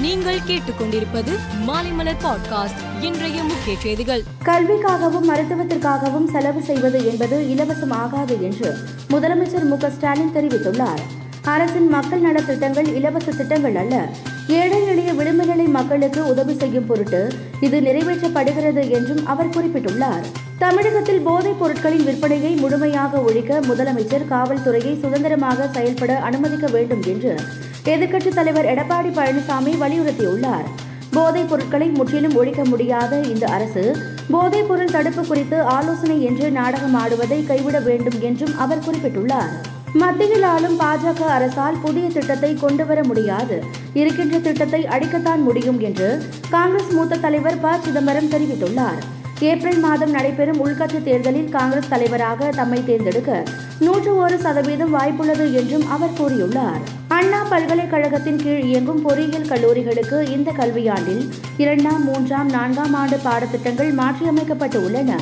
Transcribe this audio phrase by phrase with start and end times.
[0.00, 1.32] நீங்கள் கேட்டுக்கொண்டிருப்பது
[1.66, 4.22] மாலைமலர் பாட்காஸ்ட் இன்றைய முக்கிய செய்திகள்.
[4.44, 8.74] கல்விக்காகவும் மருத்துவத்திற்காகவும் செலவு செய்வது என்பது இலவசம் ஆகாது என்று
[9.10, 11.02] முதலமைச்சர் மு ஸ்டாலின் தெரிவித்துள்ளார்.
[11.44, 14.08] அரசின் மக்கள் நல திட்டங்கள் இலவச திட்டங்கள் அல்ல
[14.48, 20.24] ஏழை எளிய விளிம்புநிலை மக்களுக்கு உதவி செய்யும் பொருட்டு இது நிறைவேற்றப்படுகிறது என்றும் அவர் குறிப்பிட்டுள்ளார்.
[20.58, 27.40] தமிழகத்தில் போதைப் பொருட்களின் விற்பனையை முழுமையாக ஒழிக்க முதலமைச்சர் காவல்துறையை சுதந்திரமாக செயல்பட அனுமதிக்க வேண்டும் என்று
[27.84, 30.66] எதிர்க்கட்சித் தலைவர் எடப்பாடி பழனிசாமி வலியுறுத்தியுள்ளார்.
[31.10, 33.96] போதைப் பொருட்களை முற்றிலும் ஒழிக்க முடியாத இந்த அரசு
[34.30, 39.52] போதைப் பொருள் தடுப்பு குறித்து ஆலோசனை என்று நாடகம் ஆடுவதை கைவிட வேண்டும் என்றும் அவர் குறிப்பிட்டுள்ளார்.
[39.92, 43.64] மத்தியில் ஆளும் பாஜக அரசால் புதிய திட்டத்தை கொண்டு வர முடியாது.
[43.94, 47.78] இருக்கின்ற திட்டத்தை அடிக்கத்தான் முடியும் என்று காங்கிரஸ் மூத்த தலைவர் ப.
[47.78, 49.00] சிதம்பரம் தெரிவித்துள்ளார்.
[49.40, 53.44] ஏப்ரல் மாதம் நடைபெறும் உள்கட்சி தேர்தலில் காங்கிரஸ் தலைவராக தம்மை தேர்ந்தெடுக்க
[53.80, 56.82] நூற்று ஒரு சதவீதம் வாய்ப்புள்ளது என்றும் அவர் கூறியுள்ளார்.
[57.20, 65.18] அண்ணா பல்கலைக்கழகத்தின் கீழ் இயங்கும் பொறியியல் கல்லூரிகளுக்கு இந்த கல்வியாண்டில் இரண்டாம் மூன்றாம் நான்காம் ஆண்டு பாடத்திட்டங்கள் மாற்றியமைக்கப்பட்டு உள்ளன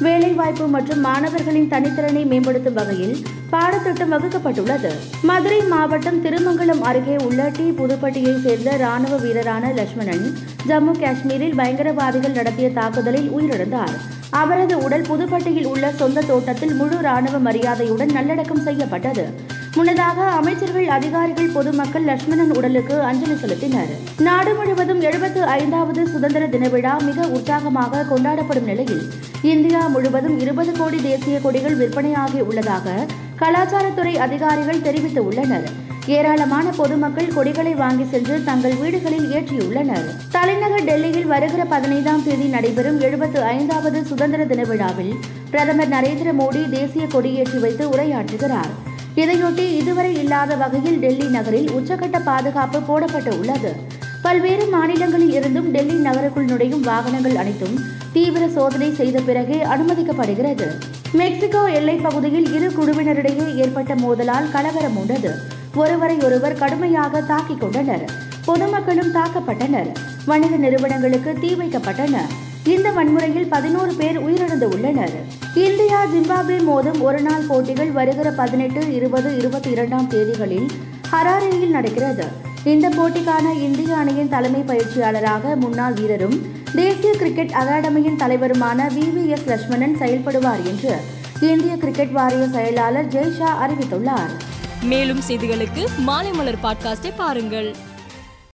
[0.00, 3.16] வேலைவாய்ப்பு மற்றும் மாணவர்களின் தனித்திறனை மேம்படுத்தும் வகையில்
[3.50, 4.92] பாடத்திட்டம் வகுக்கப்பட்டுள்ளது.
[5.22, 7.70] மதுரை மாவட்டம் திருமங்கலம் அருகே உள்ள டி.
[7.70, 10.26] புதுப்பட்டியை சேர்ந்த ராணுவ வீரரான லட்சுமணன்
[10.66, 13.96] ஜம்மு காஷ்மீரில் பயங்கரவாதிகள் நடத்திய தாக்குதலில் உயிரிழந்தார்.
[14.30, 19.51] அவரது உடல் புதுப்பட்டியில் உள்ள சொந்த தோட்டத்தில் முழு ராணுவ மரியாதையுடன் நல்லடக்கம் செய்யப்பட்டது.
[19.76, 23.92] முன்னதாக அமைச்சர்கள் அதிகாரிகள் பொதுமக்கள் லட்சுமணன் உடலுக்கு அஞ்சலி செலுத்தினர்.
[24.26, 29.04] நாடு முழுவதும் எழுபத்து ஐந்தாவது சுதந்திர தின விழா மிக உற்சாகமாக கொண்டாடப்படும் நிலையில்
[29.52, 33.06] இந்தியா முழுவதும் இருபது கோடி தேசிய கொடிகள் விற்பனையாகி உள்ளதாக
[33.40, 35.66] கலாச்சாரத்துறை அதிகாரிகள் தெரிவித்துள்ளனர்.
[36.06, 40.06] ஏராளமான பொதுமக்கள் கொடிகளை வாங்கி சென்று தங்கள் வீடுகளில் ஏற்றியுள்ளனர்.
[40.30, 45.14] தலைநகர் டெல்லியில் வருகிற பதினைந்தாம் தேதி நடைபெறும் எழுபத்து ஐந்தாவது சுதந்திர தின விழாவில்
[45.50, 48.72] பிரதமர் நரேந்திர மோடி தேசிய கொடியேற்றி வைத்து உரையாற்றுகிறார்.
[49.16, 53.76] இதையொட்டி இதுவரை இல்லாத வகையில் டெல்லி நகரில் உச்சகட்ட பாதுகாப்பு போடப்பட்டு உள்ளது.
[54.22, 57.78] பல்வேறு மாநிலங்களில் இருந்தும் டெல்லி நகருக்குள் நுழையும் வாகனங்கள் அனைத்தும்
[58.12, 60.80] தீவிர சோதனை செய்த பிறகே அனுமதிக்கப்படுகிறது.
[61.12, 65.34] மெக்சிகோ எல்லைப் பகுதியில் இரு குழுவினரிடையே ஏற்பட்ட மோதலால் கலவரம் உண்டது.
[65.74, 68.10] ஒருவரை ஒருவர் கடுமையாக தாக்கிக் கொண்டனர்.
[68.44, 69.94] பொதுமக்களும் தாக்கப்பட்டனர்.
[70.26, 72.16] வணிக நிறுவனங்களுக்கு தீ வைக்கப்பட்டன.
[72.64, 75.24] இந்த வன்முறையில் பதினோரு பேர் உயிரிழந்து உள்ளனர்
[75.54, 80.68] இந்தியா ஜிம்பாப்வே மோதும் ஒருநாள் போட்டிகள் வருகிற பதினெட்டு இருபது இருபத்தி இரண்டாம் தேதிகளில்
[81.12, 82.24] ஹராரேயில் நடக்கிறது.
[82.64, 89.12] இந்த போட்டிக்கான இந்திய அணியின் தலைமை பயிற்சியாளராக முன்னாள் வீரரும் தேசிய கிரிக்கெட் அகாடமியின் தலைவருமான வி.
[89.16, 89.26] வி.
[89.26, 89.46] எஸ்.
[89.46, 90.96] லட்சுமணன் செயல்படுவார் என்று
[91.40, 94.30] இந்திய கிரிக்கெட் வாரிய செயலாளர் ஜெய்ஷா அறிவித்துள்ளார்.
[94.82, 97.76] மேலும் செய்திகளுக்கு மாலைமலர் பாட்காஸ்டை பாருங்கள்.